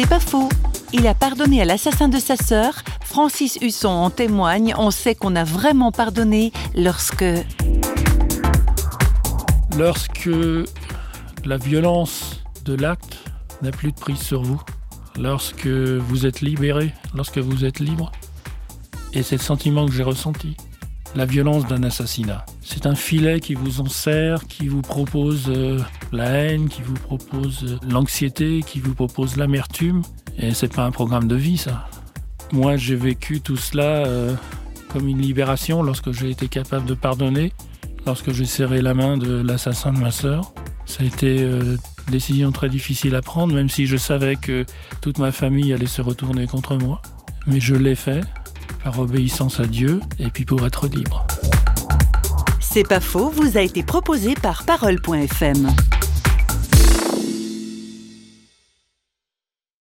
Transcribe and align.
C'est 0.00 0.08
pas 0.08 0.20
faux. 0.20 0.48
Il 0.92 1.08
a 1.08 1.14
pardonné 1.14 1.60
à 1.60 1.64
l'assassin 1.64 2.06
de 2.06 2.20
sa 2.20 2.36
sœur. 2.36 2.72
Francis 3.02 3.58
Husson 3.60 3.88
en 3.88 4.10
témoigne. 4.10 4.72
On 4.78 4.92
sait 4.92 5.16
qu'on 5.16 5.34
a 5.34 5.42
vraiment 5.42 5.90
pardonné 5.90 6.52
lorsque... 6.76 7.24
Lorsque 9.76 10.30
la 11.44 11.56
violence 11.56 12.44
de 12.64 12.74
l'acte 12.74 13.18
n'a 13.60 13.72
plus 13.72 13.90
de 13.90 13.98
prise 13.98 14.20
sur 14.20 14.42
vous. 14.42 14.62
Lorsque 15.18 15.66
vous 15.66 16.26
êtes 16.26 16.42
libéré, 16.42 16.94
lorsque 17.12 17.38
vous 17.38 17.64
êtes 17.64 17.80
libre. 17.80 18.12
Et 19.14 19.24
c'est 19.24 19.38
le 19.38 19.42
sentiment 19.42 19.84
que 19.86 19.92
j'ai 19.92 20.04
ressenti. 20.04 20.56
La 21.14 21.24
violence 21.24 21.66
d'un 21.66 21.82
assassinat. 21.82 22.44
C'est 22.60 22.86
un 22.86 22.94
filet 22.94 23.40
qui 23.40 23.54
vous 23.54 23.80
enserre, 23.80 24.46
qui 24.46 24.68
vous 24.68 24.82
propose 24.82 25.46
euh, 25.48 25.80
la 26.12 26.26
haine, 26.26 26.68
qui 26.68 26.82
vous 26.82 26.94
propose 26.94 27.64
euh, 27.64 27.78
l'anxiété, 27.88 28.62
qui 28.64 28.78
vous 28.78 28.94
propose 28.94 29.36
l'amertume. 29.36 30.02
Et 30.36 30.52
c'est 30.52 30.72
pas 30.72 30.84
un 30.84 30.90
programme 30.90 31.26
de 31.26 31.34
vie, 31.34 31.56
ça. 31.56 31.88
Moi, 32.52 32.76
j'ai 32.76 32.94
vécu 32.94 33.40
tout 33.40 33.56
cela 33.56 34.06
euh, 34.06 34.34
comme 34.92 35.08
une 35.08 35.20
libération 35.20 35.82
lorsque 35.82 36.12
j'ai 36.12 36.30
été 36.30 36.48
capable 36.48 36.86
de 36.86 36.94
pardonner, 36.94 37.52
lorsque 38.06 38.32
j'ai 38.32 38.46
serré 38.46 38.82
la 38.82 38.94
main 38.94 39.16
de 39.16 39.40
l'assassin 39.40 39.92
de 39.92 39.98
ma 39.98 40.10
sœur. 40.10 40.52
Ça 40.84 41.02
a 41.02 41.06
été 41.06 41.42
une 41.42 41.78
décision 42.10 42.52
très 42.52 42.68
difficile 42.68 43.14
à 43.14 43.22
prendre, 43.22 43.54
même 43.54 43.68
si 43.68 43.86
je 43.86 43.96
savais 43.96 44.36
que 44.36 44.64
toute 45.00 45.18
ma 45.18 45.32
famille 45.32 45.72
allait 45.72 45.86
se 45.86 46.00
retourner 46.00 46.46
contre 46.46 46.76
moi. 46.76 47.02
Mais 47.46 47.60
je 47.60 47.74
l'ai 47.74 47.94
fait 47.94 48.22
obéissance 48.96 49.60
à 49.60 49.66
Dieu 49.66 50.00
et 50.18 50.30
puis 50.30 50.44
pour 50.44 50.66
être 50.66 50.86
libre. 50.86 51.26
C'est 52.60 52.86
pas 52.86 53.00
faux, 53.00 53.28
vous 53.28 53.58
a 53.58 53.60
été 53.60 53.82
proposé 53.82 54.34
par 54.34 54.64
parole.fm. 54.64 55.68